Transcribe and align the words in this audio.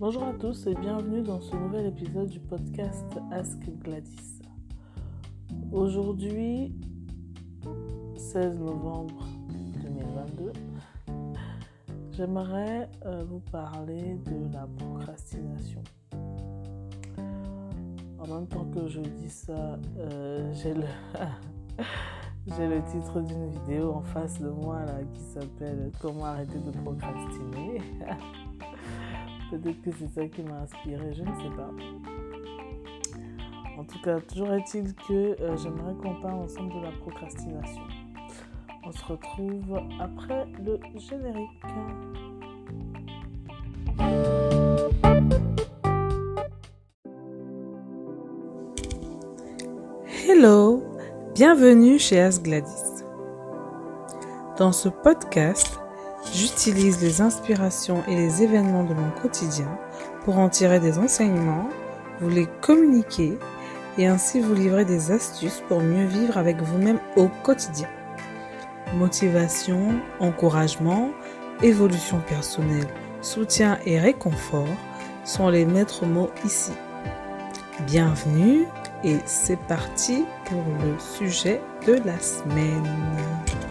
Bonjour 0.00 0.22
à 0.22 0.32
tous 0.32 0.68
et 0.68 0.76
bienvenue 0.76 1.22
dans 1.22 1.40
ce 1.40 1.56
nouvel 1.56 1.86
épisode 1.86 2.28
du 2.28 2.38
podcast 2.38 3.04
Ask 3.32 3.58
Gladys. 3.82 4.38
Aujourd'hui, 5.72 6.72
16 8.16 8.60
novembre 8.60 9.26
2022, 9.82 10.52
j'aimerais 12.12 12.88
euh, 13.06 13.24
vous 13.28 13.40
parler 13.40 14.14
de 14.24 14.52
la 14.52 14.68
procrastination. 14.78 15.82
En 18.20 18.26
même 18.28 18.46
temps 18.46 18.66
que 18.66 18.86
je 18.86 19.00
dis 19.00 19.30
ça, 19.30 19.80
euh, 19.98 20.54
j'ai 20.54 20.74
le, 20.74 20.84
titre 22.92 23.20
d'une 23.20 23.48
vidéo 23.48 23.94
en 23.94 24.02
face 24.02 24.40
de 24.40 24.48
moi 24.48 24.84
qui 25.12 25.22
s'appelle 25.22 25.90
Comment 26.00 26.26
arrêter 26.26 26.60
de 26.60 26.70
procrastiner? 26.70 27.82
Peut-être 29.50 29.80
que 29.80 29.90
c'est 29.92 30.08
ça 30.08 30.26
qui 30.26 30.42
m'a 30.42 30.60
inspiré, 30.60 31.14
je 31.14 31.22
ne 31.22 31.34
sais 31.36 31.56
pas. 31.56 31.70
En 33.78 33.84
tout 33.84 33.98
cas, 34.02 34.20
toujours 34.20 34.52
est-il 34.52 34.94
que 34.94 35.40
euh, 35.40 35.56
j'aimerais 35.56 35.94
qu'on 35.94 36.20
parle 36.20 36.40
ensemble 36.40 36.74
de 36.74 36.80
la 36.80 36.90
procrastination. 37.00 37.82
On 38.84 38.92
se 38.92 39.04
retrouve 39.04 39.80
après 40.00 40.46
le 40.62 40.78
générique. 40.96 41.48
Hello, 50.28 50.82
bienvenue 51.34 51.98
chez 51.98 52.20
As 52.20 52.42
Gladys. 52.42 53.04
Dans 54.58 54.72
ce 54.72 54.88
podcast, 54.88 55.77
j'utilise 56.32 57.00
les 57.00 57.20
inspirations 57.20 58.02
et 58.08 58.14
les 58.14 58.42
événements 58.42 58.84
de 58.84 58.94
mon 58.94 59.10
quotidien 59.10 59.68
pour 60.24 60.38
en 60.38 60.48
tirer 60.48 60.80
des 60.80 60.98
enseignements, 60.98 61.68
vous 62.20 62.28
les 62.28 62.46
communiquer 62.60 63.38
et 63.96 64.06
ainsi 64.06 64.40
vous 64.40 64.54
livrer 64.54 64.84
des 64.84 65.10
astuces 65.10 65.62
pour 65.68 65.80
mieux 65.80 66.06
vivre 66.06 66.36
avec 66.38 66.60
vous-même 66.62 67.00
au 67.16 67.28
quotidien. 67.42 67.88
Motivation, 68.94 70.00
encouragement, 70.20 71.10
évolution 71.62 72.20
personnelle, 72.20 72.86
soutien 73.20 73.78
et 73.84 73.98
réconfort 73.98 74.68
sont 75.24 75.48
les 75.48 75.66
maîtres 75.66 76.06
mots 76.06 76.30
ici. 76.44 76.72
Bienvenue 77.86 78.66
et 79.04 79.18
c'est 79.26 79.58
parti 79.60 80.24
pour 80.46 80.62
le 80.82 80.98
sujet 80.98 81.60
de 81.86 81.94
la 82.04 82.18
semaine. 82.18 83.67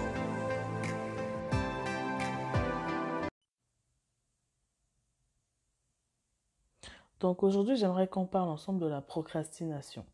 Donc 7.20 7.44
aujourd'hui, 7.44 7.76
j'aimerais 7.76 8.08
qu'on 8.08 8.26
parle 8.26 8.50
ensemble 8.50 8.80
de 8.80 8.88
la 8.88 9.02
procrastination. 9.02 10.06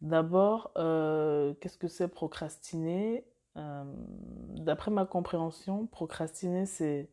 D'abord, 0.00 0.70
euh, 0.76 1.54
qu'est-ce 1.60 1.78
que 1.78 1.88
c'est 1.88 2.08
procrastiner? 2.08 3.24
Euh, 3.56 3.84
D'après 4.56 4.90
ma 4.90 5.06
compréhension, 5.06 5.86
procrastiner, 5.86 6.66
c'est 6.66 7.08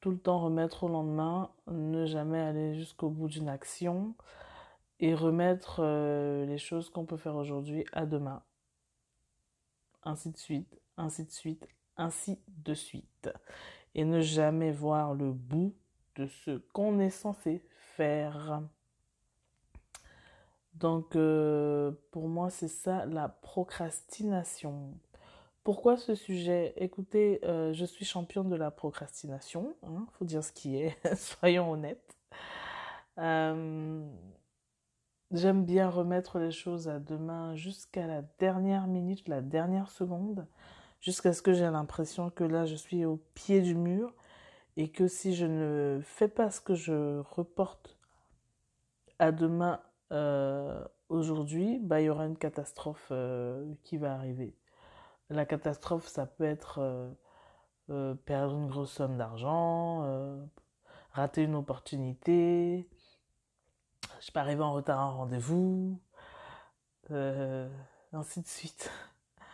tout 0.00 0.10
le 0.10 0.18
temps 0.18 0.38
remettre 0.38 0.84
au 0.84 0.88
lendemain, 0.88 1.50
ne 1.66 2.06
jamais 2.06 2.38
aller 2.38 2.74
jusqu'au 2.74 3.08
bout 3.08 3.28
d'une 3.28 3.48
action 3.48 4.14
et 5.00 5.14
remettre 5.14 5.80
euh, 5.80 6.44
les 6.46 6.58
choses 6.58 6.90
qu'on 6.90 7.04
peut 7.04 7.16
faire 7.16 7.36
aujourd'hui 7.36 7.84
à 7.92 8.06
demain. 8.06 8.42
Ainsi 10.04 10.30
de 10.30 10.36
suite, 10.36 10.80
ainsi 10.96 11.24
de 11.24 11.30
suite, 11.30 11.66
ainsi 11.96 12.38
de 12.48 12.74
suite. 12.74 13.30
Et 13.94 14.04
ne 14.04 14.20
jamais 14.20 14.70
voir 14.70 15.14
le 15.14 15.32
bout 15.32 15.74
de 16.16 16.26
ce 16.26 16.58
qu'on 16.72 16.98
est 17.00 17.10
censé 17.10 17.64
Donc, 20.74 21.16
euh, 21.16 21.92
pour 22.10 22.28
moi, 22.28 22.50
c'est 22.50 22.68
ça 22.68 23.06
la 23.06 23.28
procrastination. 23.28 24.94
Pourquoi 25.64 25.96
ce 25.96 26.14
sujet? 26.14 26.72
Écoutez, 26.76 27.40
euh, 27.44 27.72
je 27.72 27.84
suis 27.84 28.04
championne 28.04 28.48
de 28.48 28.56
la 28.56 28.70
procrastination, 28.70 29.74
il 29.82 29.88
hein, 29.88 30.06
faut 30.12 30.24
dire 30.24 30.44
ce 30.44 30.52
qui 30.52 30.76
est, 30.76 30.96
soyons 31.16 31.72
honnêtes. 31.72 32.16
Euh, 33.18 34.08
J'aime 35.30 35.66
bien 35.66 35.90
remettre 35.90 36.38
les 36.38 36.50
choses 36.50 36.88
à 36.88 36.98
demain 36.98 37.54
jusqu'à 37.54 38.06
la 38.06 38.22
dernière 38.38 38.86
minute, 38.86 39.28
la 39.28 39.42
dernière 39.42 39.90
seconde, 39.90 40.46
jusqu'à 41.02 41.34
ce 41.34 41.42
que 41.42 41.52
j'ai 41.52 41.70
l'impression 41.70 42.30
que 42.30 42.44
là, 42.44 42.64
je 42.64 42.74
suis 42.74 43.04
au 43.04 43.18
pied 43.34 43.60
du 43.60 43.74
mur 43.74 44.14
et 44.78 44.88
que 44.88 45.08
si 45.08 45.34
je 45.34 45.44
ne 45.44 46.00
fais 46.04 46.28
pas 46.28 46.52
ce 46.52 46.60
que 46.60 46.74
je 46.74 47.18
reporte 47.18 47.98
à 49.18 49.32
demain 49.32 49.80
euh, 50.12 50.84
aujourd'hui, 51.08 51.80
bah, 51.80 52.00
il 52.00 52.04
y 52.04 52.08
aura 52.08 52.26
une 52.26 52.38
catastrophe 52.38 53.08
euh, 53.10 53.74
qui 53.82 53.96
va 53.96 54.14
arriver. 54.14 54.54
La 55.30 55.44
catastrophe, 55.46 56.06
ça 56.06 56.26
peut 56.26 56.44
être 56.44 56.78
euh, 57.90 58.14
perdre 58.24 58.56
une 58.56 58.68
grosse 58.68 58.92
somme 58.92 59.18
d'argent, 59.18 60.06
rater 61.10 61.42
une 61.42 61.56
opportunité, 61.56 62.88
je 64.20 64.26
sais 64.26 64.32
pas, 64.32 64.42
arriver 64.42 64.62
en 64.62 64.74
retard 64.74 65.00
à 65.00 65.02
un 65.02 65.10
rendez-vous, 65.10 66.00
ainsi 67.10 68.42
de 68.42 68.46
suite. 68.46 68.92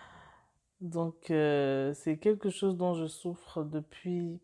Donc, 0.82 1.16
c'est 1.28 2.18
quelque 2.20 2.50
chose 2.50 2.76
dont 2.76 2.92
je 2.92 3.06
souffre 3.06 3.64
depuis 3.64 4.38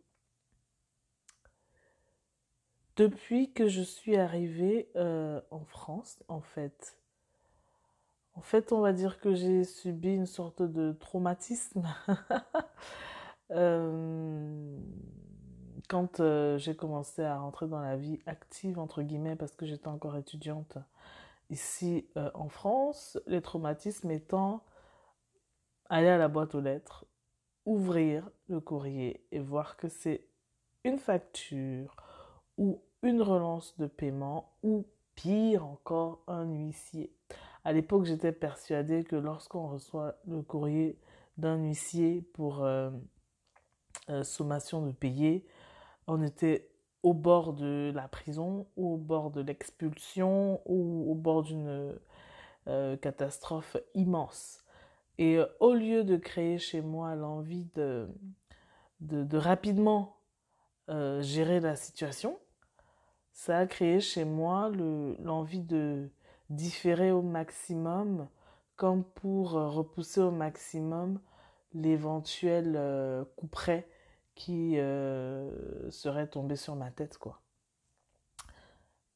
depuis 3.00 3.50
que 3.50 3.66
je 3.66 3.80
suis 3.80 4.18
arrivée 4.18 4.90
euh, 4.94 5.40
en 5.50 5.64
France, 5.64 6.22
en 6.28 6.42
fait. 6.42 6.98
En 8.34 8.42
fait, 8.42 8.72
on 8.72 8.80
va 8.80 8.92
dire 8.92 9.20
que 9.20 9.34
j'ai 9.34 9.64
subi 9.64 10.14
une 10.14 10.26
sorte 10.26 10.60
de 10.60 10.92
traumatisme 10.92 11.82
euh, 13.52 14.78
quand 15.88 16.20
euh, 16.20 16.58
j'ai 16.58 16.76
commencé 16.76 17.22
à 17.22 17.38
rentrer 17.38 17.68
dans 17.68 17.80
la 17.80 17.96
vie 17.96 18.20
active, 18.26 18.78
entre 18.78 19.00
guillemets, 19.00 19.34
parce 19.34 19.56
que 19.56 19.64
j'étais 19.64 19.88
encore 19.88 20.18
étudiante 20.18 20.76
ici 21.48 22.06
en 22.34 22.50
France. 22.50 23.18
Les 23.26 23.40
traumatismes 23.40 24.10
étant 24.10 24.62
aller 25.88 26.08
à 26.08 26.18
la 26.18 26.28
boîte 26.28 26.54
aux 26.54 26.60
lettres, 26.60 27.06
ouvrir 27.64 28.28
le 28.48 28.60
courrier 28.60 29.26
et 29.32 29.38
voir 29.40 29.78
que 29.78 29.88
c'est 29.88 30.26
une 30.84 30.98
facture 30.98 31.96
ou 32.58 32.80
une 33.02 33.22
relance 33.22 33.76
de 33.78 33.86
paiement 33.86 34.52
ou 34.62 34.86
pire 35.14 35.66
encore 35.66 36.22
un 36.26 36.44
huissier. 36.44 37.12
À 37.64 37.72
l'époque, 37.72 38.04
j'étais 38.04 38.32
persuadée 38.32 39.04
que 39.04 39.16
lorsqu'on 39.16 39.68
reçoit 39.68 40.16
le 40.26 40.42
courrier 40.42 40.98
d'un 41.36 41.56
huissier 41.56 42.22
pour 42.32 42.64
euh, 42.64 42.90
euh, 44.08 44.22
sommation 44.22 44.84
de 44.86 44.92
payer, 44.92 45.46
on 46.06 46.22
était 46.22 46.70
au 47.02 47.14
bord 47.14 47.52
de 47.54 47.92
la 47.94 48.08
prison 48.08 48.66
ou 48.76 48.94
au 48.94 48.96
bord 48.96 49.30
de 49.30 49.40
l'expulsion 49.40 50.60
ou 50.66 51.10
au 51.10 51.14
bord 51.14 51.42
d'une 51.42 51.98
euh, 52.68 52.96
catastrophe 52.96 53.76
immense. 53.94 54.64
Et 55.18 55.38
au 55.60 55.74
lieu 55.74 56.02
de 56.02 56.16
créer 56.16 56.58
chez 56.58 56.80
moi 56.80 57.14
l'envie 57.14 57.68
de, 57.74 58.08
de, 59.00 59.22
de 59.22 59.36
rapidement 59.36 60.16
gérer 61.20 61.60
la 61.60 61.76
situation, 61.76 62.36
ça 63.32 63.58
a 63.58 63.66
créé 63.66 64.00
chez 64.00 64.24
moi 64.24 64.68
le- 64.70 65.16
l'envie 65.22 65.60
de 65.62 66.10
différer 66.50 67.10
au 67.12 67.22
maximum, 67.22 68.28
comme 68.76 69.04
pour 69.04 69.56
euh, 69.56 69.68
repousser 69.68 70.20
au 70.20 70.30
maximum 70.30 71.20
l'éventuel 71.74 72.74
euh, 72.76 73.24
coup 73.36 73.48
qui 74.34 74.78
euh, 74.78 75.90
serait 75.90 76.28
tombé 76.28 76.56
sur 76.56 76.76
ma 76.76 76.90
tête, 76.90 77.18
quoi. 77.18 77.40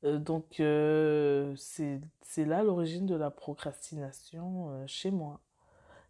Euh, 0.05 0.19
donc, 0.19 0.61
euh, 0.61 1.55
c'est, 1.57 2.01
là 2.45 2.63
l'origine 2.63 3.07
de 3.07 3.15
la 3.15 3.31
procrastination 3.31 4.71
chez 4.87 5.11
moi. 5.11 5.41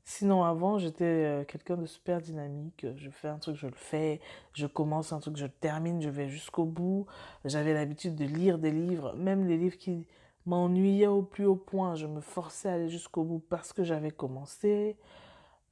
Sinon, 0.06 0.44
avant, 0.44 0.78
j'étais 0.78 1.04
euh, 1.04 1.44
quelqu'un 1.44 1.76
de 1.76 1.86
super 1.86 2.20
dynamique. 2.20 2.86
Je 2.96 3.10
fais 3.10 3.28
un 3.28 3.38
truc, 3.38 3.56
je 3.56 3.66
le 3.66 3.74
fais. 3.74 4.20
Je 4.52 4.66
commence 4.66 5.12
un 5.12 5.20
truc, 5.20 5.36
je 5.36 5.46
le 5.46 5.50
termine, 5.50 6.02
je 6.02 6.10
vais 6.10 6.28
jusqu'au 6.28 6.64
bout. 6.64 7.06
J'avais 7.44 7.72
l'habitude 7.72 8.14
de 8.14 8.24
lire 8.24 8.58
des 8.58 8.70
livres, 8.70 9.14
même 9.14 9.46
les 9.46 9.56
livres 9.56 9.78
qui 9.78 10.06
m'ennuyaient 10.46 11.06
au 11.06 11.22
plus 11.22 11.46
haut 11.46 11.56
point. 11.56 11.94
Je 11.94 12.06
me 12.06 12.20
forçais 12.20 12.68
à 12.68 12.74
aller 12.74 12.88
jusqu'au 12.90 13.24
bout 13.24 13.38
parce 13.38 13.72
que 13.72 13.82
j'avais 13.82 14.10
commencé. 14.10 14.98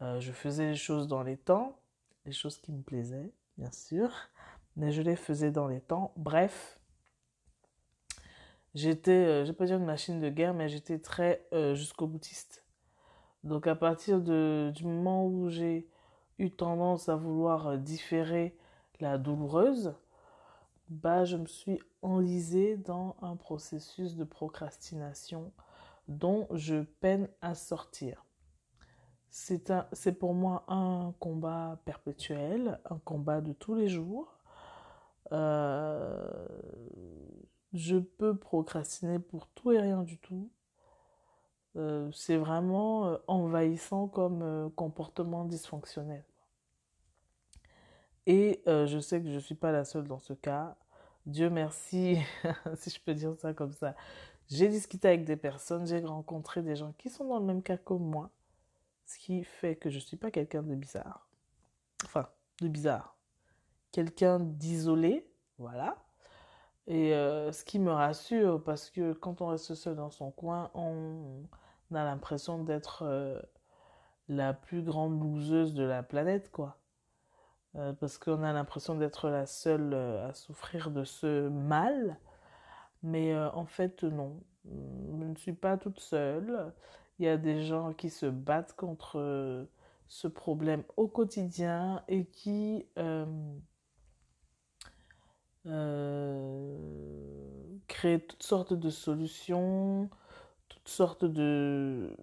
Euh, 0.03 0.19
je 0.21 0.33
faisais 0.33 0.67
les 0.67 0.77
choses 0.77 1.07
dans 1.07 1.23
les 1.23 1.37
temps, 1.37 1.79
les 2.27 2.33
choses 2.33 2.59
qui 2.59 2.73
me 2.73 2.83
plaisaient, 2.83 3.31
bien 3.57 3.71
sûr, 3.71 4.11
mais 4.77 4.91
je 4.91 5.01
les 5.01 5.15
faisais 5.15 5.53
dans 5.53 5.69
les 5.69 5.81
temps. 5.81 6.13
Bref, 6.17 6.81
j'étais, 8.75 9.13
euh, 9.13 9.45
je 9.45 9.53
vais 9.53 9.57
pas 9.57 9.67
dire 9.67 9.77
une 9.77 9.85
machine 9.85 10.21
de 10.21 10.29
guerre, 10.29 10.55
mais 10.55 10.69
j'étais 10.69 10.99
très 10.99 11.47
euh, 11.53 11.75
jusqu'au 11.75 12.09
boutiste. 12.09 12.62
Donc 13.45 13.67
à 13.67 13.75
partir 13.75 14.21
du 14.21 14.85
moment 14.85 15.27
où 15.27 15.49
j'ai 15.49 15.89
eu 16.39 16.51
tendance 16.51 17.09
à 17.09 17.17
vouloir 17.17 17.69
euh, 17.69 17.77
différer 17.77 18.57
la 19.01 19.19
douloureuse, 19.19 19.95
bah, 20.89 21.25
je 21.25 21.37
me 21.37 21.47
suis 21.47 21.81
enlisée 22.03 22.77
dans 22.77 23.17
un 23.23 23.37
processus 23.37 24.17
de 24.17 24.25
procrastination 24.25 25.53
dont 26.09 26.47
je 26.53 26.83
peine 26.83 27.29
à 27.41 27.55
sortir. 27.55 28.25
C'est 29.31 30.19
pour 30.19 30.35
moi 30.35 30.65
un 30.69 31.15
combat 31.19 31.81
perpétuel, 31.87 32.79
un 32.91 32.99
combat 32.99 33.41
de 33.41 33.55
tous 33.55 33.75
les 33.75 33.89
jours. 33.89 34.39
Euh, 35.33 36.47
je 37.73 37.97
peux 37.97 38.37
procrastiner 38.37 39.19
pour 39.19 39.47
tout 39.49 39.73
et 39.73 39.81
rien 39.81 40.03
du 40.03 40.19
tout. 40.19 40.51
Euh, 41.77 42.11
c'est 42.13 42.37
vraiment 42.37 43.07
euh, 43.07 43.17
envahissant 43.29 44.07
comme 44.07 44.43
euh, 44.43 44.69
comportement 44.77 45.45
dysfonctionnel. 45.45 46.25
Et 48.27 48.63
je 48.67 49.01
sais 49.01 49.21
que 49.21 49.27
je 49.27 49.35
ne 49.35 49.41
suis 49.41 49.57
pas 49.57 49.73
la 49.73 49.85
seule 49.85 50.07
dans 50.07 50.21
ce 50.21 50.33
cas. 50.33 50.77
Dieu 51.27 51.51
merci, 51.51 52.19
si 52.77 52.91
je 52.91 53.01
peux 53.01 53.15
dire 53.15 53.35
ça 53.37 53.53
comme 53.53 53.73
ça. 53.73 53.97
J'ai 54.49 54.69
discuté 54.69 55.09
avec 55.09 55.25
des 55.25 55.37
personnes, 55.37 55.89
j'ai 55.89 55.99
rencontré 55.99 56.63
des 56.63 56.77
gens 56.77 56.93
qui 56.99 57.11
sont 57.11 57.25
dans 57.25 57.41
le 57.41 57.45
même 57.45 57.65
cas 57.65 57.77
que 57.77 57.95
moi, 57.95 58.31
ce 59.07 59.19
qui 59.19 59.43
fait 59.43 59.75
que 59.75 59.91
je 59.91 59.97
ne 59.97 60.01
suis 60.01 60.17
pas 60.17 60.31
quelqu'un 60.31 60.63
de 60.63 60.77
bizarre. 60.77 61.27
Enfin, 62.05 62.29
de 62.61 62.69
bizarre. 62.69 63.17
Quelqu'un 63.91 64.39
d'isolé, 64.39 65.27
voilà. 65.59 65.97
Et 66.87 67.15
euh, 67.15 67.53
ce 67.53 67.65
qui 67.65 67.79
me 67.79 67.93
rassure, 67.93 68.63
parce 68.63 68.91
que 68.91 69.13
quand 69.13 69.41
on 69.41 69.49
reste 69.49 69.75
seul 69.75 69.97
dans 69.97 70.11
son 70.11 70.31
coin, 70.31 70.71
on 70.75 71.47
a 71.95 72.05
l'impression 72.05 72.63
d'être 72.65 73.05
euh, 73.07 73.41
la 74.29 74.53
plus 74.53 74.83
grande 74.83 75.23
loseuse 75.23 75.75
de 75.75 75.85
la 75.85 76.03
planète, 76.03 76.51
quoi. 76.51 76.79
Euh, 77.77 77.93
parce 77.95 78.19
qu'on 78.19 78.43
a 78.43 78.53
l'impression 78.53 78.95
d'être 78.97 79.31
la 79.31 79.47
seule 79.47 79.95
à 79.95 80.35
souffrir 80.35 80.91
de 80.91 81.05
ce 81.05 81.49
mal. 81.49 82.19
Mais 83.03 83.37
en 83.37 83.67
fait, 83.67 84.05
non. 84.05 84.41
Je 84.65 85.25
ne 85.25 85.35
suis 85.35 85.55
pas 85.55 85.77
toute 85.77 86.01
seule. 86.01 86.73
Il 87.19 87.25
y 87.27 87.29
a 87.29 87.37
des 87.37 87.65
gens 87.65 87.93
qui 87.93 88.11
se 88.11 88.27
battent 88.27 88.75
contre 88.75 89.67
ce 90.07 90.29
problème 90.29 90.85
au 90.97 91.09
quotidien 91.09 92.05
et 92.09 92.27
qui 92.27 92.87
euh, 95.67 96.77
créent 97.89 98.21
toutes 98.21 98.43
sortes 98.43 98.75
de 98.75 98.91
solutions, 98.91 100.11
toutes 100.69 100.89
sortes 100.89 101.25
de, 101.25 102.17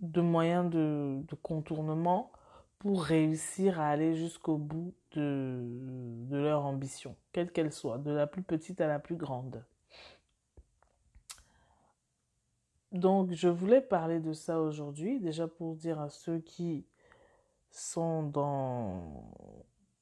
de 0.00 0.20
moyens 0.20 0.70
de, 0.70 1.20
de 1.26 1.34
contournement 1.34 2.32
pour 2.78 3.02
réussir 3.02 3.80
à 3.80 3.88
aller 3.88 4.14
jusqu'au 4.14 4.58
bout 4.58 4.94
de, 5.12 5.62
de 6.28 6.36
leur 6.36 6.64
ambition, 6.64 7.16
quelle 7.32 7.50
qu'elle 7.50 7.72
soit, 7.72 7.98
de 7.98 8.10
la 8.10 8.26
plus 8.26 8.42
petite 8.42 8.80
à 8.80 8.86
la 8.86 8.98
plus 8.98 9.16
grande. 9.16 9.64
Donc, 12.92 13.32
je 13.32 13.48
voulais 13.48 13.80
parler 13.80 14.20
de 14.20 14.32
ça 14.32 14.60
aujourd'hui, 14.60 15.20
déjà 15.20 15.48
pour 15.48 15.74
dire 15.74 16.00
à 16.00 16.08
ceux 16.08 16.38
qui 16.38 16.86
sont 17.70 18.22
dans, 18.22 19.24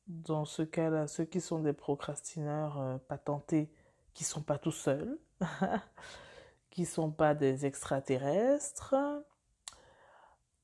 dans 0.07 0.45
ce 0.45 0.63
cas-là, 0.63 1.07
ceux 1.07 1.25
qui 1.25 1.41
sont 1.41 1.61
des 1.61 1.73
procrastineurs 1.73 2.81
euh, 2.81 2.99
patentés, 2.99 3.71
qui 4.13 4.25
sont 4.25 4.43
pas 4.43 4.59
tout 4.59 4.73
seuls, 4.73 5.19
qui 6.71 6.85
sont 6.85 7.11
pas 7.11 7.35
des 7.35 7.67
extraterrestres, 7.67 8.95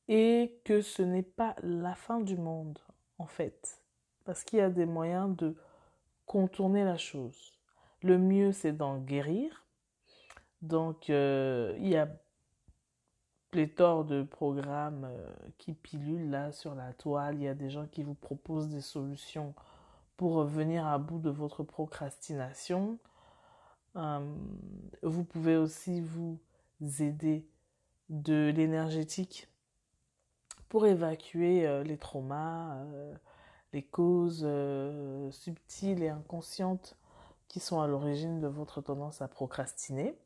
et 0.08 0.60
que 0.64 0.80
ce 0.82 1.02
n'est 1.02 1.22
pas 1.22 1.54
la 1.62 1.94
fin 1.94 2.20
du 2.20 2.36
monde, 2.36 2.78
en 3.18 3.26
fait, 3.26 3.82
parce 4.24 4.44
qu'il 4.44 4.58
y 4.58 4.62
a 4.62 4.70
des 4.70 4.86
moyens 4.86 5.36
de 5.36 5.56
contourner 6.26 6.84
la 6.84 6.96
chose. 6.96 7.58
Le 8.02 8.18
mieux, 8.18 8.52
c'est 8.52 8.72
d'en 8.72 8.98
guérir. 8.98 9.66
Donc, 10.62 11.10
euh, 11.10 11.74
il 11.78 11.88
y 11.88 11.96
a 11.96 12.08
pléthore 13.50 14.04
de 14.04 14.22
programmes 14.22 15.04
euh, 15.04 15.32
qui 15.58 15.72
pilulent 15.72 16.30
là 16.30 16.52
sur 16.52 16.74
la 16.74 16.92
toile. 16.92 17.36
Il 17.36 17.42
y 17.42 17.48
a 17.48 17.54
des 17.54 17.70
gens 17.70 17.86
qui 17.86 18.02
vous 18.02 18.14
proposent 18.14 18.68
des 18.68 18.80
solutions 18.80 19.54
pour 20.16 20.44
venir 20.44 20.86
à 20.86 20.98
bout 20.98 21.18
de 21.18 21.30
votre 21.30 21.62
procrastination. 21.62 22.98
Euh, 23.96 24.20
vous 25.02 25.24
pouvez 25.24 25.56
aussi 25.56 26.00
vous 26.00 26.38
aider 27.00 27.46
de 28.08 28.52
l'énergétique 28.54 29.48
pour 30.68 30.86
évacuer 30.86 31.66
euh, 31.66 31.82
les 31.82 31.98
traumas, 31.98 32.76
euh, 32.76 33.14
les 33.72 33.82
causes 33.82 34.46
subtiles 35.32 36.02
et 36.02 36.08
inconscientes 36.08 36.96
qui 37.50 37.58
sont 37.58 37.80
à 37.80 37.88
l'origine 37.88 38.40
de 38.40 38.46
votre 38.46 38.80
tendance 38.80 39.22
à 39.22 39.28
procrastiner. 39.28 40.16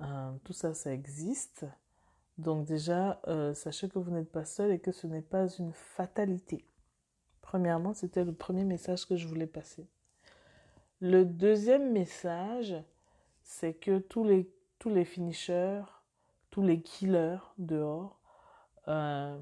Euh, 0.00 0.32
tout 0.44 0.54
ça, 0.54 0.72
ça 0.74 0.92
existe. 0.92 1.66
Donc 2.38 2.66
déjà, 2.66 3.20
euh, 3.28 3.54
sachez 3.54 3.88
que 3.88 3.98
vous 3.98 4.10
n'êtes 4.10 4.30
pas 4.30 4.44
seul 4.44 4.70
et 4.70 4.78
que 4.78 4.92
ce 4.92 5.06
n'est 5.06 5.22
pas 5.22 5.48
une 5.48 5.72
fatalité. 5.72 6.66
Premièrement, 7.40 7.94
c'était 7.94 8.24
le 8.24 8.34
premier 8.34 8.64
message 8.64 9.06
que 9.06 9.16
je 9.16 9.26
voulais 9.26 9.46
passer. 9.46 9.88
Le 11.00 11.24
deuxième 11.24 11.92
message, 11.92 12.74
c'est 13.42 13.74
que 13.74 13.98
tous 13.98 14.24
les, 14.24 14.50
tous 14.78 15.04
finishers, 15.04 15.82
tous 16.50 16.62
les 16.62 16.82
killers 16.82 17.38
dehors, 17.58 18.20
euh, 18.88 19.38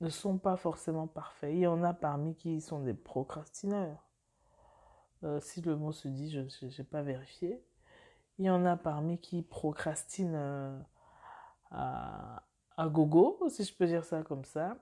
ne 0.00 0.08
sont 0.08 0.38
pas 0.38 0.56
forcément 0.56 1.06
parfaits. 1.06 1.52
Il 1.52 1.60
y 1.60 1.66
en 1.66 1.82
a 1.82 1.94
parmi 1.94 2.34
qui 2.34 2.60
sont 2.60 2.80
des 2.80 2.94
procrastineurs. 2.94 4.04
Euh, 5.22 5.40
si 5.40 5.62
le 5.62 5.76
mot 5.76 5.92
se 5.92 6.08
dit, 6.08 6.30
je 6.30 6.40
n'ai 6.40 6.84
pas 6.84 7.02
vérifié. 7.02 7.62
Il 8.38 8.46
y 8.46 8.50
en 8.50 8.64
a 8.66 8.76
parmi 8.76 9.18
qui 9.18 9.42
procrastinent 9.42 10.34
euh, 10.34 10.78
à, 11.70 12.42
gogo, 12.88 13.38
si 13.48 13.64
je 13.64 13.74
peux 13.74 13.86
dire 13.86 14.04
ça 14.04 14.22
comme 14.22 14.44
ça. 14.44 14.76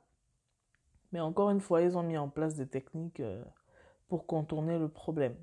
Mais 1.13 1.21
encore 1.21 1.51
une 1.51 1.61
fois, 1.61 1.83
ils 1.83 1.97
ont 1.99 2.03
mis 2.03 2.17
en 2.17 2.31
place 2.31 2.55
des 2.55 2.67
techniques 2.67 3.21
euh, 3.21 3.45
pour 4.09 4.27
contourner 4.27 4.79
le 4.79 4.89
problème. 4.89 5.37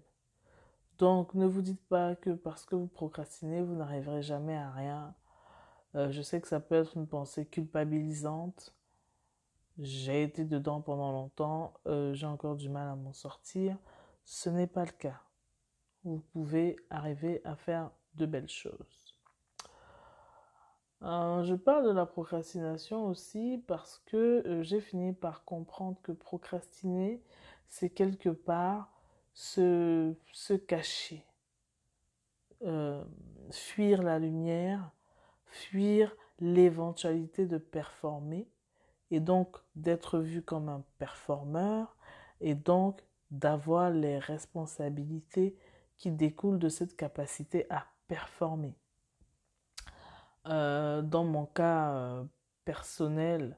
Donc, 0.98 1.36
ne 1.36 1.46
vous 1.46 1.62
dites 1.62 1.86
pas 1.88 2.16
que 2.16 2.32
parce 2.32 2.66
que 2.66 2.76
vous 2.76 2.88
procrastinez, 2.88 3.62
vous 3.62 3.76
n'arriverez 3.76 4.24
jamais 4.24 4.58
à 4.58 4.72
rien. 4.72 5.14
Euh, 5.96 6.12
je 6.12 6.22
sais 6.24 6.42
que 6.42 6.48
ça 6.48 6.60
peut 6.60 6.76
être 6.76 6.98
une 6.98 7.08
pensée 7.08 7.46
culpabilisante. 7.46 8.74
J'ai 9.78 10.24
été 10.24 10.46
dedans 10.46 10.82
pendant 10.82 11.12
longtemps. 11.12 11.74
J'ai 11.86 12.26
encore 12.26 12.58
du 12.58 12.68
mal 12.68 12.90
à 12.90 12.96
m'en 12.96 13.14
sortir. 13.14 13.78
Ce 14.26 14.50
n'est 14.50 14.68
pas 14.68 14.84
le 14.84 14.92
cas. 14.92 15.22
Vous 16.04 16.20
pouvez 16.34 16.76
arriver 16.90 17.42
à 17.46 17.56
faire 17.56 17.92
de 18.16 18.26
belles 18.26 18.50
choses. 18.50 19.10
Euh, 21.02 21.44
je 21.44 21.56
parle 21.56 21.86
de 21.86 21.92
la 21.92 22.06
procrastination 22.06 23.06
aussi 23.08 23.64
parce 23.68 24.02
que 24.06 24.44
euh, 24.46 24.64
j'ai 24.64 24.82
fini 24.82 25.14
par 25.14 25.46
comprendre 25.46 25.98
que 26.04 26.12
procrastiner, 26.12 27.24
c'est 27.70 27.90
quelque 27.90 28.30
part 28.30 28.92
se, 29.34 30.14
se 30.34 30.54
cacher, 30.54 31.26
euh, 32.64 33.02
fuir 33.52 34.04
la 34.04 34.20
lumière, 34.20 34.92
fuir 35.46 36.14
l'éventualité 36.40 37.46
de 37.46 37.58
performer 37.58 38.50
et 39.10 39.22
donc 39.22 39.58
d'être 39.76 40.20
vu 40.20 40.42
comme 40.42 40.68
un 40.68 40.84
performeur 40.98 41.96
et 42.42 42.56
donc 42.56 43.02
d'avoir 43.32 43.90
les 43.90 44.20
responsabilités 44.20 45.56
qui 45.98 46.12
découlent 46.12 46.60
de 46.60 46.70
cette 46.70 46.96
capacité 46.96 47.66
à 47.70 47.86
performer. 48.10 48.76
Euh, 50.48 51.02
dans 51.02 51.24
mon 51.24 51.46
cas 51.46 51.94
euh, 51.94 52.24
personnel, 52.66 53.58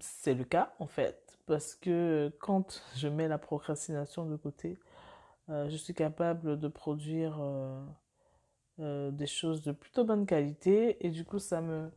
c'est 0.00 0.34
le 0.34 0.44
cas 0.44 0.74
en 0.78 0.86
fait, 0.86 1.38
parce 1.46 1.74
que 1.74 2.32
quand 2.40 2.82
je 2.94 3.08
mets 3.08 3.26
la 3.26 3.38
procrastination 3.38 4.26
de 4.26 4.36
côté, 4.36 4.78
euh, 5.48 5.68
je 5.70 5.76
suis 5.76 5.94
capable 5.94 6.58
de 6.58 6.68
produire 6.68 7.40
des 8.78 9.26
choses 9.26 9.62
de 9.62 9.70
plutôt 9.70 10.04
bonne 10.04 10.26
qualité 10.26 11.06
et 11.06 11.10
du 11.10 11.24
coup 11.24 11.38
ça 11.38 11.60
me, 11.60 11.90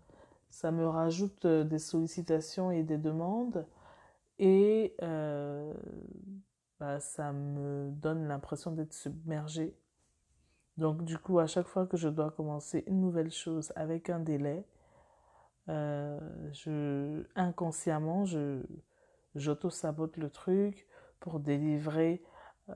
ça 0.50 0.72
me 0.72 0.88
rajoute 0.88 1.48
des 1.48 1.80
sollicitations 1.80 2.70
et 2.70 2.84
des 2.84 2.98
demandes 2.98 3.66
et 4.38 4.96
bah, 6.80 7.00
ça 7.00 7.32
me 7.34 7.90
donne 7.92 8.28
l'impression 8.28 8.72
d'être 8.72 8.94
submergée. 8.94 9.76
Donc 10.78 11.04
du 11.04 11.18
coup, 11.18 11.40
à 11.40 11.48
chaque 11.48 11.68
fois 11.68 11.86
que 11.88 11.98
je 11.98 12.10
dois 12.10 12.32
commencer 12.32 12.84
une 12.88 13.00
nouvelle 13.00 13.32
chose 13.32 13.72
avec 13.76 14.10
un 14.10 14.20
délai, 14.20 14.66
euh, 15.70 16.20
je, 16.52 17.24
inconsciemment, 17.36 18.26
je, 18.26 18.62
j'auto-sabote 19.36 20.18
le 20.18 20.30
truc 20.30 20.88
pour 21.20 21.40
délivrer 21.40 22.24
euh, 22.70 22.74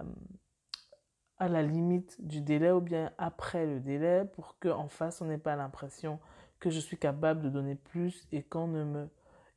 à 1.38 1.48
la 1.48 1.62
limite 1.62 2.16
du 2.26 2.42
délai 2.42 2.72
ou 2.72 2.82
bien 2.82 3.12
après 3.18 3.66
le 3.66 3.80
délai 3.80 4.26
pour 4.34 4.58
qu'en 4.60 4.88
face, 4.88 5.22
on 5.22 5.26
n'ait 5.26 5.38
pas 5.38 5.56
l'impression 5.56 6.20
que 6.60 6.70
je 6.70 6.80
suis 6.80 6.98
capable 6.98 7.42
de 7.42 7.50
donner 7.50 7.76
plus 7.76 8.28
et 8.32 8.44
qu'on 8.44 8.68
ne 8.68 8.84
me 8.84 9.10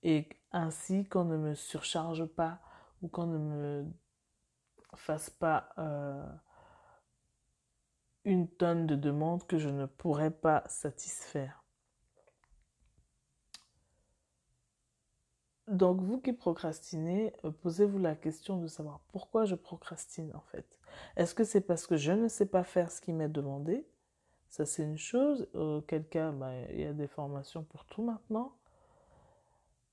et 0.04 0.28
ainsi 0.52 1.04
qu'on 1.08 1.24
ne 1.24 1.36
me 1.36 1.54
surcharge 1.54 2.26
pas 2.26 2.60
ou 3.02 3.08
qu'on 3.08 3.26
ne 3.26 3.38
me 3.38 3.86
fasse 4.94 5.30
pas 5.30 5.70
euh, 5.78 6.24
une 8.24 8.48
tonne 8.48 8.86
de 8.86 8.96
demandes 8.96 9.46
que 9.46 9.58
je 9.58 9.68
ne 9.68 9.86
pourrais 9.86 10.30
pas 10.30 10.64
satisfaire. 10.68 11.62
Donc, 15.68 16.00
vous 16.00 16.20
qui 16.20 16.32
procrastinez, 16.32 17.32
euh, 17.44 17.50
posez-vous 17.50 17.98
la 17.98 18.14
question 18.14 18.58
de 18.58 18.66
savoir 18.66 19.00
pourquoi 19.12 19.44
je 19.44 19.54
procrastine 19.54 20.30
en 20.34 20.42
fait. 20.50 20.78
Est-ce 21.16 21.34
que 21.34 21.44
c'est 21.44 21.60
parce 21.60 21.86
que 21.86 21.96
je 21.96 22.12
ne 22.12 22.28
sais 22.28 22.46
pas 22.46 22.64
faire 22.64 22.90
ce 22.90 23.00
qui 23.00 23.12
m'est 23.12 23.28
demandé? 23.28 23.86
Ça, 24.50 24.66
c'est 24.66 24.82
une 24.84 24.98
chose. 24.98 25.48
Auquel 25.54 26.06
cas, 26.06 26.30
bah, 26.32 26.52
il 26.72 26.80
y 26.80 26.84
a 26.84 26.92
des 26.92 27.06
formations 27.06 27.62
pour 27.64 27.84
tout 27.86 28.02
maintenant. 28.02 28.54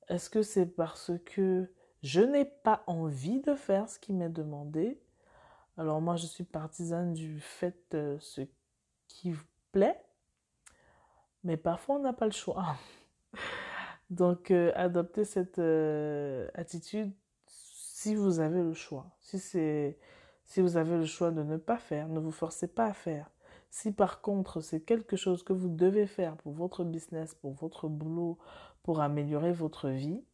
Est-ce 0.10 0.30
que 0.30 0.42
c'est 0.42 0.66
parce 0.66 1.12
que 1.26 1.72
je 2.04 2.22
n'ai 2.22 2.46
pas 2.46 2.84
envie 2.88 3.40
de 3.42 3.56
faire 3.56 3.90
ce 3.90 4.00
qui 4.00 4.12
m'est 4.12 4.30
demandé? 4.30 5.00
Alors, 5.80 6.02
moi, 6.02 6.18
je 6.18 6.26
suis 6.26 6.44
partisane 6.44 7.14
du 7.14 7.40
fait 7.40 7.94
euh, 7.94 8.18
ce 8.20 8.42
qui 9.08 9.32
vous 9.32 9.46
plaît, 9.72 9.98
mais 11.46 11.56
parfois, 11.56 11.96
on 11.96 12.00
n'a 12.00 12.12
pas 12.12 12.26
le 12.26 12.34
choix. 12.34 12.76
Donc, 14.10 14.52
euh, 14.52 14.74
adoptez 14.76 15.24
cette 15.24 15.58
euh, 15.58 16.50
attitude 16.54 17.14
si 17.48 18.14
vous 18.14 18.42
avez 18.42 18.62
le 18.62 18.74
choix. 18.74 19.10
Si, 19.22 19.40
si 19.40 20.60
vous 20.60 20.76
avez 20.76 20.98
le 20.98 21.06
choix 21.06 21.32
de 21.32 21.44
ne 21.44 21.56
pas 21.56 21.78
faire, 21.78 22.10
ne 22.10 22.20
vous 22.20 22.34
forcez 22.34 22.68
pas 22.68 22.88
à 22.88 22.94
faire. 22.94 23.32
Si 23.70 23.94
par 23.94 24.20
contre 24.20 24.60
c'est 24.60 24.82
quelque 24.82 25.16
chose 25.16 25.44
que 25.44 25.54
vous 25.54 25.70
devez 25.70 26.08
faire 26.08 26.36
pour 26.36 26.52
votre 26.52 26.84
business, 26.84 27.36
pour 27.36 27.54
votre 27.54 27.88
boulot, 27.88 28.38
pour 28.84 29.00
améliorer 29.00 29.54
votre 29.54 29.88
vie, 29.88 30.26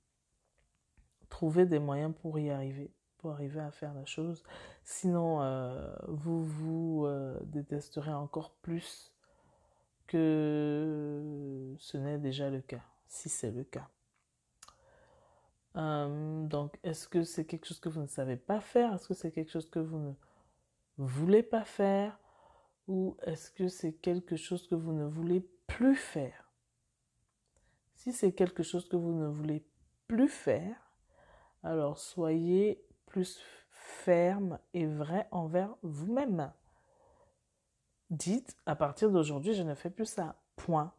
trouvez 1.30 1.68
des 1.68 1.80
moyens 1.80 2.16
pour 2.20 2.40
y 2.40 2.50
arriver, 2.50 2.92
arriver 3.29 3.60
à 3.60 3.72
faire 3.72 3.94
la 3.94 4.05
chose. 4.05 4.44
Sinon, 4.84 5.41
euh, 5.41 5.96
vous 6.08 6.46
vous 6.46 7.08
détesterez 7.44 8.13
encore 8.13 8.51
plus 8.62 9.12
que 10.08 11.74
ce 11.79 11.98
n'est 11.98 12.20
déjà 12.20 12.50
le 12.50 12.62
cas 12.62 12.84
si 13.08 13.29
c'est 13.29 13.51
le 13.51 13.63
cas. 13.63 13.89
Euh, 15.77 16.46
donc, 16.48 16.77
est-ce 16.84 17.08
que 17.08 17.24
c'est 17.24 17.46
quelque 17.46 17.65
chose 17.65 17.79
que 17.79 17.89
vous 17.89 18.01
ne 18.01 18.08
savez 18.08 18.38
pas 18.38 18.62
faire? 18.62 18.94
Est-ce 18.94 19.08
que 19.08 19.13
c'est 19.13 19.32
quelque 19.32 19.51
chose 19.51 19.70
que 19.70 19.79
vous 19.79 20.00
ne 20.00 20.13
voulez 20.98 21.44
pas 21.44 21.65
faire? 21.65 22.17
Ou 22.88 23.17
est-ce 23.24 23.51
que 23.51 23.67
c'est 23.67 23.94
quelque 23.94 24.36
chose 24.36 24.67
que 24.67 24.75
vous 24.75 24.94
ne 24.94 25.05
voulez 25.05 25.41
plus 25.67 25.96
faire? 25.96 26.51
Si 27.96 28.13
c'est 28.13 28.34
quelque 28.34 28.63
chose 28.63 28.88
que 28.88 28.96
vous 28.96 29.13
ne 29.13 29.27
voulez 29.27 29.65
plus 30.08 30.29
faire, 30.29 30.75
alors 31.63 31.98
soyez 31.98 32.85
plus 33.15 33.39
ferme 33.69 34.60
et 34.74 34.86
vrai 34.86 35.25
envers 35.31 35.77
vous-même. 35.84 36.51
Dites, 38.10 38.57
à 38.65 38.75
partir 38.75 39.10
d'aujourd'hui, 39.10 39.53
je 39.53 39.63
ne 39.63 39.74
fais 39.74 39.89
plus 39.89 40.05
ça. 40.05 40.36
Point 40.57 40.93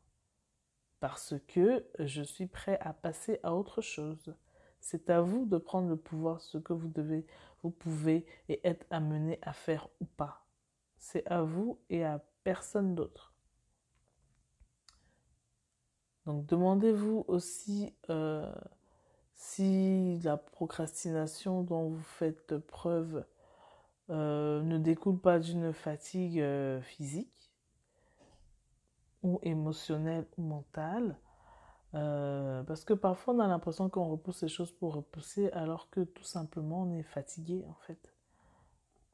parce 0.98 1.34
que 1.46 1.86
je 1.98 2.22
suis 2.22 2.46
prêt 2.46 2.78
à 2.80 2.94
passer 2.94 3.38
à 3.42 3.54
autre 3.54 3.82
chose. 3.82 4.34
C'est 4.80 5.10
à 5.10 5.20
vous 5.20 5.44
de 5.44 5.58
prendre 5.58 5.90
le 5.90 5.98
pouvoir, 5.98 6.40
ce 6.40 6.56
que 6.56 6.72
vous 6.72 6.88
devez, 6.88 7.26
vous 7.62 7.70
pouvez 7.70 8.24
et 8.48 8.66
être 8.66 8.86
amené 8.88 9.38
à 9.42 9.52
faire 9.52 9.90
ou 10.00 10.06
pas. 10.06 10.46
C'est 10.96 11.26
à 11.26 11.42
vous 11.42 11.78
et 11.90 12.02
à 12.02 12.24
personne 12.44 12.94
d'autre. 12.94 13.34
Donc 16.24 16.46
demandez-vous 16.46 17.26
aussi 17.28 17.94
euh, 18.08 18.50
si 19.36 20.18
la 20.24 20.38
procrastination 20.38 21.62
dont 21.62 21.90
vous 21.90 22.02
faites 22.02 22.56
preuve 22.56 23.24
euh, 24.08 24.62
ne 24.62 24.78
découle 24.78 25.20
pas 25.20 25.38
d'une 25.38 25.72
fatigue 25.72 26.40
euh, 26.40 26.80
physique 26.80 27.52
ou 29.22 29.38
émotionnel 29.42 30.26
ou 30.38 30.42
mental. 30.42 31.18
Euh, 31.94 32.62
parce 32.64 32.84
que 32.84 32.94
parfois 32.94 33.34
on 33.34 33.40
a 33.40 33.46
l'impression 33.46 33.88
qu'on 33.88 34.08
repousse 34.08 34.42
les 34.42 34.48
choses 34.48 34.72
pour 34.72 34.94
repousser 34.94 35.50
alors 35.52 35.90
que 35.90 36.00
tout 36.00 36.24
simplement 36.24 36.82
on 36.82 36.92
est 36.92 37.02
fatigué 37.02 37.64
en 37.68 37.74
fait. 37.86 38.14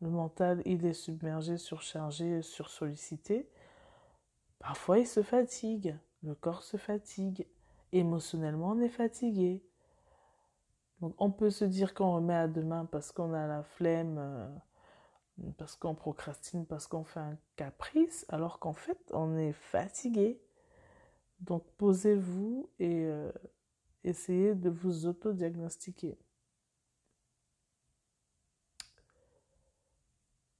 Le 0.00 0.08
mental 0.08 0.62
il 0.66 0.86
est 0.86 0.92
submergé, 0.92 1.58
surchargé, 1.58 2.42
sursollicité. 2.42 3.48
Parfois 4.60 5.00
il 5.00 5.06
se 5.06 5.22
fatigue, 5.22 5.96
le 6.22 6.34
corps 6.36 6.62
se 6.62 6.76
fatigue, 6.76 7.46
émotionnellement 7.92 8.70
on 8.70 8.80
est 8.80 8.88
fatigué. 8.88 9.64
On 11.18 11.30
peut 11.30 11.50
se 11.50 11.64
dire 11.64 11.94
qu'on 11.94 12.14
remet 12.14 12.34
à 12.34 12.48
demain 12.48 12.84
parce 12.84 13.10
qu'on 13.10 13.32
a 13.34 13.46
la 13.46 13.62
flemme. 13.64 14.18
Euh, 14.18 14.48
parce 15.58 15.76
qu'on 15.76 15.94
procrastine, 15.94 16.66
parce 16.66 16.86
qu'on 16.86 17.04
fait 17.04 17.20
un 17.20 17.38
caprice, 17.56 18.26
alors 18.28 18.58
qu'en 18.58 18.74
fait, 18.74 18.98
on 19.12 19.36
est 19.36 19.52
fatigué. 19.52 20.40
Donc, 21.40 21.64
posez-vous 21.78 22.68
et 22.78 23.06
euh, 23.06 23.32
essayez 24.04 24.54
de 24.54 24.70
vous 24.70 25.06
auto-diagnostiquer. 25.06 26.16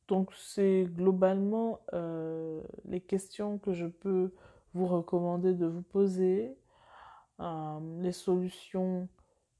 Donc, 0.08 0.32
c'est 0.34 0.84
globalement 0.88 1.80
euh, 1.92 2.60
les 2.84 3.00
questions 3.00 3.58
que 3.58 3.72
je 3.72 3.86
peux 3.86 4.34
vous 4.74 4.86
recommander 4.86 5.54
de 5.54 5.66
vous 5.66 5.82
poser, 5.82 6.56
les 7.98 8.12
solutions 8.12 9.08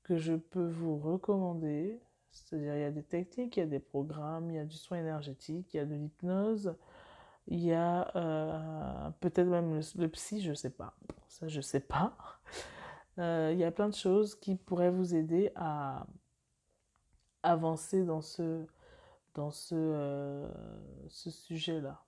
que 0.02 0.16
je 0.16 0.34
peux 0.34 0.68
vous 0.68 0.98
recommander. 0.98 2.00
C'est-à-dire, 2.30 2.76
il 2.76 2.80
y 2.80 2.84
a 2.84 2.90
des 2.90 3.02
techniques, 3.02 3.56
il 3.56 3.60
y 3.60 3.62
a 3.62 3.66
des 3.66 3.80
programmes, 3.80 4.50
il 4.50 4.56
y 4.56 4.58
a 4.58 4.64
du 4.64 4.76
soin 4.76 4.98
énergétique, 4.98 5.74
il 5.74 5.76
y 5.76 5.80
a 5.80 5.84
de 5.84 5.94
l'hypnose, 5.94 6.74
il 7.46 7.60
y 7.60 7.72
a 7.72 8.10
euh, 8.16 9.10
peut-être 9.20 9.48
même 9.48 9.80
le, 9.96 10.08
psy, 10.08 10.40
je 10.40 10.50
ne 10.50 10.54
sais 10.54 10.70
pas. 10.70 10.94
Ça, 11.28 11.48
je 11.48 11.58
ne 11.58 11.62
sais 11.62 11.80
pas. 11.80 12.16
Euh, 13.18 13.50
il 13.52 13.58
y 13.58 13.64
a 13.64 13.70
plein 13.70 13.90
de 13.90 13.94
choses 13.94 14.34
qui 14.34 14.54
pourraient 14.54 14.90
vous 14.90 15.14
aider 15.14 15.52
à 15.54 16.06
avancer 17.42 18.04
dans 18.04 18.22
ce, 18.22 18.66
dans 19.34 19.50
ce, 19.50 19.74
euh, 19.74 20.48
ce 21.08 21.30
sujet-là. 21.30 22.02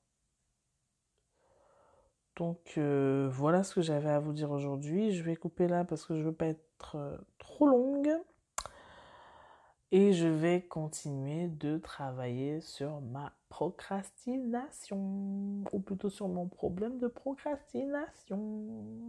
Donc 2.37 2.79
voilà 2.79 3.63
ce 3.63 3.75
que 3.75 3.83
j'avais 3.83 4.11
à 4.11 4.21
vous 4.21 4.33
dire 4.33 4.51
aujourd'hui. 4.51 5.13
Je 5.13 5.23
vais 5.23 5.37
couper 5.37 5.69
là 5.69 5.85
parce 5.85 6.05
que 6.05 6.15
je 6.15 6.21
ne 6.21 6.27
veux 6.27 6.35
pas 6.35 6.47
être 6.47 6.97
trop 7.39 7.67
longue. 7.67 8.11
Et 9.93 10.13
je 10.13 10.27
vais 10.27 10.63
continuer 10.63 11.47
de 11.47 11.79
travailler 11.79 12.61
sur 12.61 13.01
ma 13.01 13.33
procrastination, 13.49 15.63
ou 15.73 15.79
plutôt 15.79 16.11
sur 16.11 16.27
mon 16.27 16.49
problème 16.49 16.99
de 16.99 17.07
procrastination. 17.07 19.07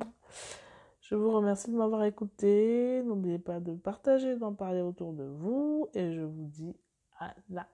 Je 1.01 1.15
vous 1.15 1.31
remercie 1.31 1.71
de 1.71 1.75
m'avoir 1.75 2.03
écouté. 2.03 3.01
N'oubliez 3.03 3.39
pas 3.39 3.59
de 3.59 3.73
partager, 3.73 4.35
d'en 4.35 4.53
parler 4.53 4.81
autour 4.81 5.13
de 5.13 5.23
vous. 5.23 5.89
Et 5.95 6.13
je 6.13 6.21
vous 6.21 6.45
dis 6.45 6.75
à 7.19 7.33
la 7.49 7.65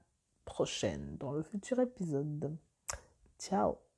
prochaine 0.46 1.17
dans 1.20 1.34
le 1.34 1.43
futur 1.43 1.81
épisode. 1.81 2.55
Ciao 3.38 3.90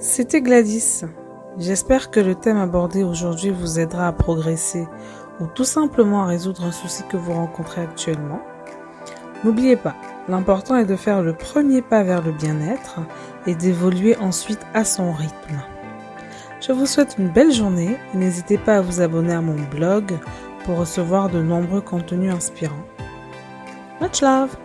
C'était 0.00 0.40
Gladys. 0.40 1.02
J'espère 1.58 2.12
que 2.12 2.20
le 2.20 2.36
thème 2.36 2.56
abordé 2.56 3.02
aujourd'hui 3.02 3.50
vous 3.50 3.80
aidera 3.80 4.06
à 4.06 4.12
progresser 4.12 4.86
ou 5.40 5.46
tout 5.46 5.64
simplement 5.64 6.22
à 6.22 6.26
résoudre 6.26 6.64
un 6.64 6.70
souci 6.70 7.02
que 7.08 7.16
vous 7.16 7.32
rencontrez 7.32 7.80
actuellement. 7.80 8.40
N'oubliez 9.42 9.74
pas, 9.74 9.96
l'important 10.28 10.76
est 10.76 10.84
de 10.84 10.94
faire 10.94 11.20
le 11.20 11.34
premier 11.34 11.82
pas 11.82 12.04
vers 12.04 12.22
le 12.22 12.30
bien-être 12.30 13.00
et 13.48 13.56
d'évoluer 13.56 14.16
ensuite 14.18 14.64
à 14.72 14.84
son 14.84 15.12
rythme. 15.12 15.60
Je 16.60 16.70
vous 16.70 16.86
souhaite 16.86 17.16
une 17.18 17.30
belle 17.30 17.52
journée 17.52 17.96
et 18.14 18.16
n'hésitez 18.16 18.56
pas 18.56 18.76
à 18.76 18.80
vous 18.80 19.00
abonner 19.00 19.34
à 19.34 19.40
mon 19.40 19.60
blog 19.68 20.16
pour 20.64 20.78
recevoir 20.78 21.28
de 21.28 21.42
nombreux 21.42 21.80
contenus 21.80 22.32
inspirants. 22.32 22.86
Much 24.00 24.22
love 24.22 24.56